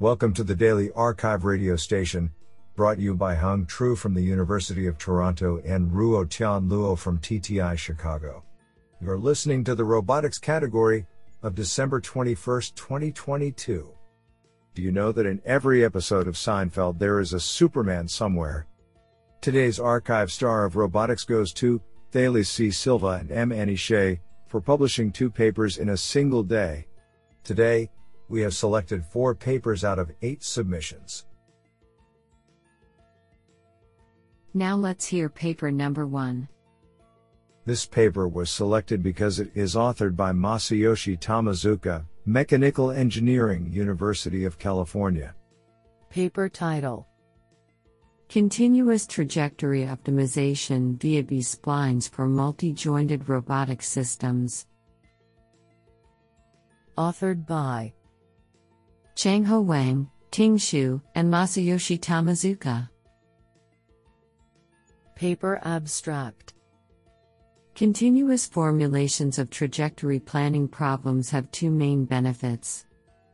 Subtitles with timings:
[0.00, 2.32] Welcome to the Daily Archive radio station,
[2.74, 7.20] brought you by Hung Tru from the University of Toronto and Ruo Tian Luo from
[7.20, 8.42] TTI Chicago.
[9.00, 11.06] You're listening to the robotics category
[11.44, 12.34] of December 21,
[12.74, 13.88] 2022.
[14.74, 18.66] Do you know that in every episode of Seinfeld there is a Superman somewhere?
[19.40, 22.72] Today's archive star of robotics goes to Thales C.
[22.72, 23.52] Silva and M.
[23.52, 24.18] Ani Hsieh
[24.48, 26.88] for publishing two papers in a single day.
[27.44, 27.90] Today,
[28.28, 31.26] we have selected four papers out of eight submissions.
[34.54, 36.48] Now let's hear paper number one.
[37.66, 44.58] This paper was selected because it is authored by Masayoshi Tomizuka, Mechanical Engineering, University of
[44.58, 45.34] California.
[46.10, 47.08] Paper title
[48.28, 54.66] Continuous Trajectory Optimization via B Splines for Multi Jointed Robotic Systems.
[56.96, 57.92] Authored by
[59.16, 62.88] Changhao Wang, Ting Xu, and Masayoshi Tomizuka.
[65.14, 66.54] Paper Abstract
[67.76, 72.86] Continuous formulations of trajectory planning problems have two main benefits.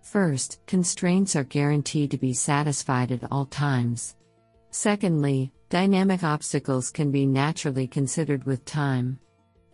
[0.00, 4.16] First, constraints are guaranteed to be satisfied at all times.
[4.70, 9.18] Secondly, dynamic obstacles can be naturally considered with time.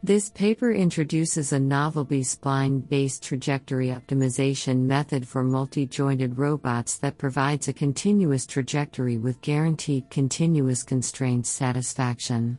[0.05, 6.99] This paper introduces a novel B spline based trajectory optimization method for multi jointed robots
[6.99, 12.59] that provides a continuous trajectory with guaranteed continuous constraint satisfaction.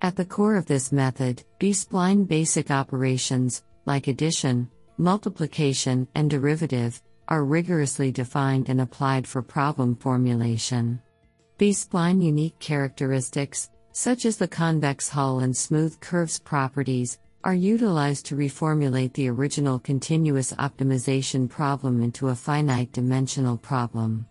[0.00, 7.02] At the core of this method, B spline basic operations, like addition, multiplication, and derivative,
[7.28, 11.02] are rigorously defined and applied for problem formulation.
[11.58, 18.26] B spline unique characteristics, such as the convex hull and smooth curves properties, are utilized
[18.26, 24.26] to reformulate the original continuous optimization problem into a finite dimensional problem.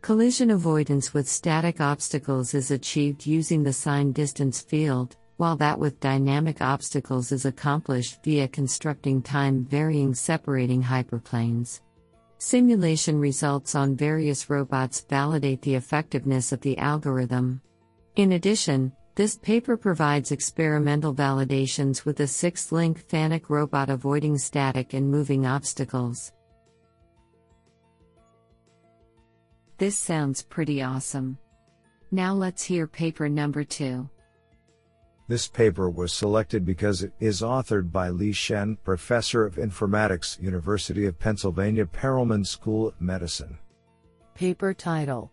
[0.00, 6.00] Collision avoidance with static obstacles is achieved using the sign distance field, while that with
[6.00, 11.80] dynamic obstacles is accomplished via constructing time varying separating hyperplanes.
[12.38, 17.60] Simulation results on various robots validate the effectiveness of the algorithm.
[18.16, 24.94] In addition, this paper provides experimental validations with a six link FANUC robot avoiding static
[24.94, 26.32] and moving obstacles.
[29.76, 31.36] This sounds pretty awesome.
[32.10, 34.08] Now let's hear paper number two.
[35.28, 41.04] This paper was selected because it is authored by Li Shen, Professor of Informatics, University
[41.04, 43.58] of Pennsylvania Perelman School of Medicine.
[44.34, 45.30] Paper title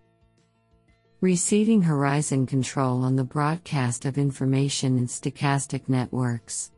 [1.23, 6.73] Receding Horizon Control on the Broadcast of Information in Stochastic Networks.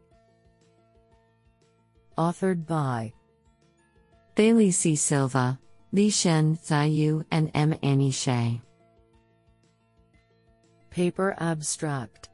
[2.16, 3.12] Authored by
[4.36, 4.96] Thales C.
[4.96, 5.60] Silva,
[5.92, 7.74] Li Shen Ziyu, and M.
[7.82, 8.62] Ani Hsieh.
[10.92, 12.30] Paper Abstract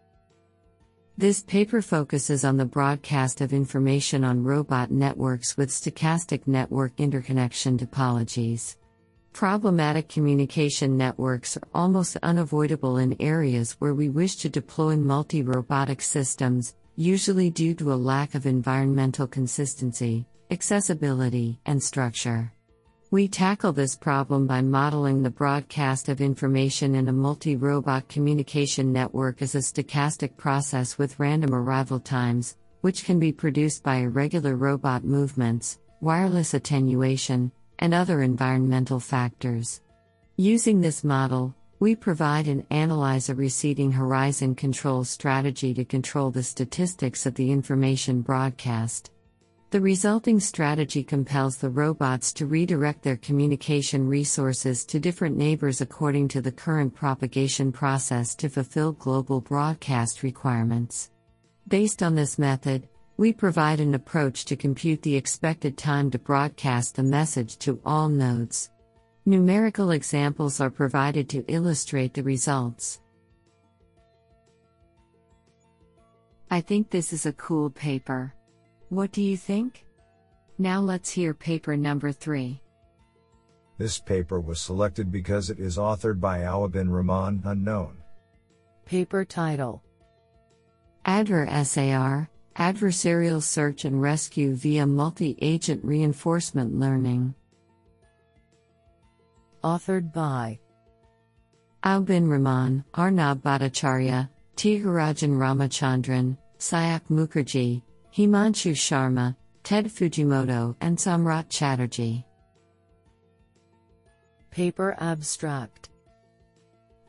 [1.18, 7.78] This paper focuses on the broadcast of information on robot networks with stochastic network interconnection
[7.78, 8.76] topologies.
[9.34, 16.02] Problematic communication networks are almost unavoidable in areas where we wish to deploy multi robotic
[16.02, 22.52] systems, usually due to a lack of environmental consistency, accessibility, and structure.
[23.10, 28.92] We tackle this problem by modeling the broadcast of information in a multi robot communication
[28.92, 34.56] network as a stochastic process with random arrival times, which can be produced by irregular
[34.56, 39.82] robot movements, wireless attenuation, and other environmental factors.
[40.38, 46.44] Using this model, we provide and analyze a receding horizon control strategy to control the
[46.44, 49.12] statistics of the information broadcast.
[49.72, 56.28] The resulting strategy compels the robots to redirect their communication resources to different neighbors according
[56.30, 61.10] to the current propagation process to fulfill global broadcast requirements.
[61.68, 62.90] Based on this method,
[63.22, 68.10] we provide an approach to compute the expected time to broadcast the message to all
[68.10, 68.72] nodes.
[69.28, 73.00] Numerical examples are provided to illustrate the results.
[76.50, 78.34] I think this is a cool paper.
[78.90, 79.86] What do you think?
[80.58, 82.60] Now let's hear paper number 3.
[83.78, 87.98] This paper was selected because it is authored by Aowabin Rahman, unknown.
[88.86, 89.84] Paper title
[91.06, 97.34] Adver SAR Adversarial Search and Rescue via Multi Agent Reinforcement Learning.
[99.64, 100.60] Authored by
[101.84, 107.82] Aowabin Rahman, Arnab Bhattacharya, Thiagarajan Ramachandran, Sayak Mukherjee,
[108.14, 112.26] Himanshu Sharma, Ted Fujimoto, and Samrat Chatterjee.
[114.52, 115.90] Paper Abstract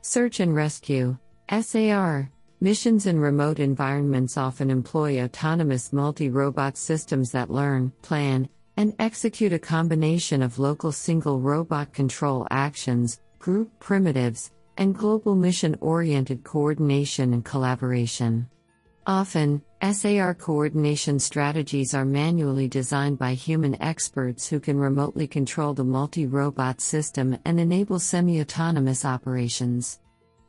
[0.03, 1.19] Search and Rescue
[1.51, 2.31] SAR
[2.63, 9.53] Missions in remote environments often employ autonomous multi robot systems that learn, plan, and execute
[9.53, 17.33] a combination of local single robot control actions, group primitives, and global mission oriented coordination
[17.33, 18.49] and collaboration.
[19.09, 25.83] Often, SAR coordination strategies are manually designed by human experts who can remotely control the
[25.83, 29.99] multi robot system and enable semi autonomous operations.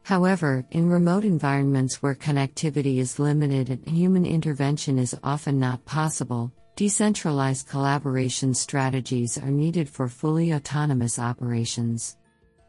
[0.04, 6.52] However, in remote environments where connectivity is limited and human intervention is often not possible,
[6.76, 12.18] decentralized collaboration strategies are needed for fully autonomous operations.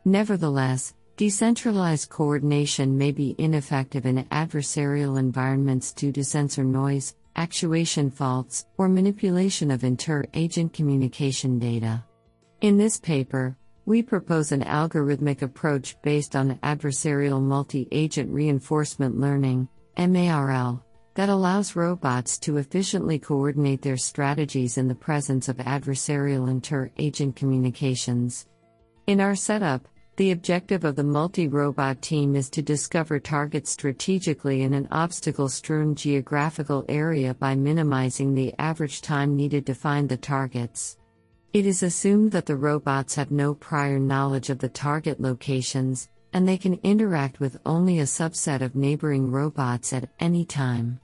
[0.05, 8.67] Nevertheless, decentralized coordination may be ineffective in adversarial environments due to sensor noise, actuation faults,
[8.79, 12.05] or manipulation of inter agent communication data.
[12.61, 19.69] In this paper, we propose an algorithmic approach based on adversarial multi agent reinforcement learning,
[19.99, 20.85] MARL,
[21.15, 27.37] that allows robots to efficiently coordinate their strategies in the presence of adversarial inter agent
[27.37, 28.47] communications.
[29.07, 34.63] In our setup, the objective of the multi robot team is to discover targets strategically
[34.63, 40.17] in an obstacle strewn geographical area by minimizing the average time needed to find the
[40.17, 40.97] targets.
[41.55, 46.49] It is assumed that the robots have no prior knowledge of the target locations, and
[46.49, 50.99] they can interact with only a subset of neighboring robots at any time.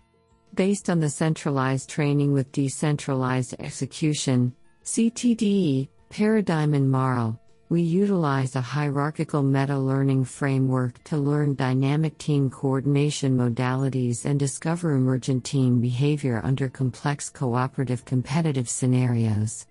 [0.55, 4.52] Based on the centralized training with decentralized execution,
[4.82, 12.50] CTDE, paradigm in MARL, we utilize a hierarchical meta learning framework to learn dynamic team
[12.50, 19.69] coordination modalities and discover emergent team behavior under complex cooperative competitive scenarios.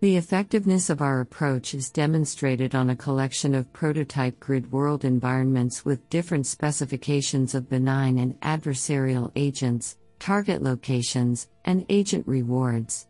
[0.00, 5.84] The effectiveness of our approach is demonstrated on a collection of prototype grid world environments
[5.84, 13.08] with different specifications of benign and adversarial agents, target locations, and agent rewards.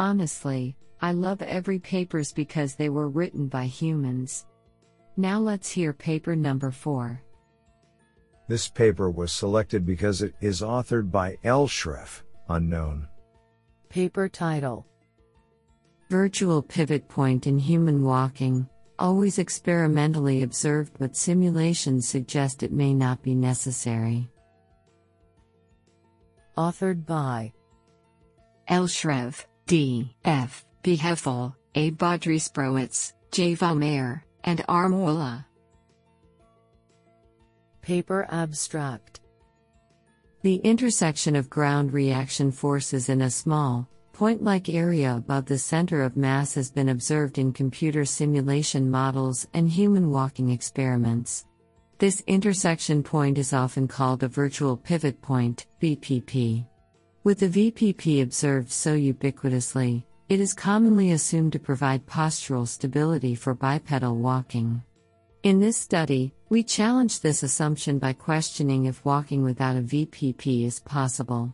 [0.00, 4.44] Honestly, I love every papers because they were written by humans.
[5.16, 7.22] Now let's hear paper number 4.
[8.48, 11.68] This paper was selected because it is authored by L.
[11.68, 13.06] Schreff, unknown.
[13.96, 14.84] Paper title
[16.10, 23.22] Virtual Pivot Point in Human Walking, always experimentally observed, but simulations suggest it may not
[23.22, 24.28] be necessary.
[26.58, 27.54] Authored by
[28.68, 28.86] L.
[28.86, 30.14] Schreff, D.
[30.26, 30.66] F.
[30.82, 30.98] B.
[30.98, 31.88] Heffel, A.
[31.88, 33.54] Bodry J.
[33.54, 34.90] Valmayer, and R.
[34.90, 35.46] Mola.
[37.80, 39.20] Paper Abstract
[40.46, 46.02] the intersection of ground reaction forces in a small, point like area above the center
[46.02, 51.46] of mass has been observed in computer simulation models and human walking experiments.
[51.98, 56.64] This intersection point is often called a virtual pivot point, VPP.
[57.24, 63.52] With the VPP observed so ubiquitously, it is commonly assumed to provide postural stability for
[63.52, 64.80] bipedal walking.
[65.42, 70.78] In this study, we challenge this assumption by questioning if walking without a VPP is
[70.78, 71.52] possible.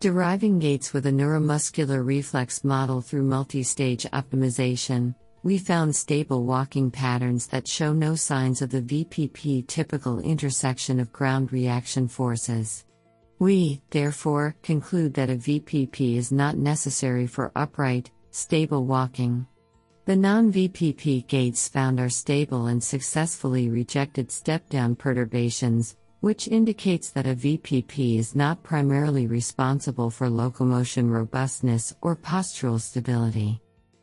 [0.00, 6.90] Deriving gaits with a neuromuscular reflex model through multi stage optimization, we found stable walking
[6.90, 12.84] patterns that show no signs of the VPP typical intersection of ground reaction forces.
[13.38, 19.46] We, therefore, conclude that a VPP is not necessary for upright, stable walking.
[20.06, 27.08] The non VPP gaits found are stable and successfully rejected step down perturbations, which indicates
[27.12, 33.62] that a VPP is not primarily responsible for locomotion robustness or postural stability.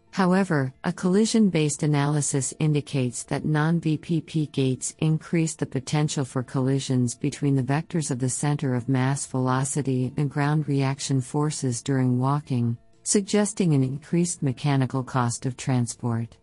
[0.10, 7.13] However, a collision based analysis indicates that non VPP gaits increase the potential for collisions
[7.13, 12.75] between the vectors of the center of mass velocity and ground reaction forces during walking,
[13.03, 16.38] suggesting an increased mechanical cost of transport.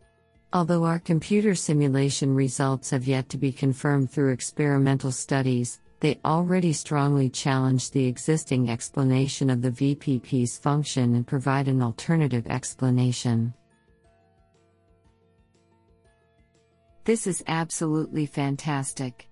[0.53, 6.73] Although our computer simulation results have yet to be confirmed through experimental studies, they already
[6.73, 13.53] strongly challenge the existing explanation of the VPP's function and provide an alternative explanation.
[17.05, 19.29] This is absolutely fantastic.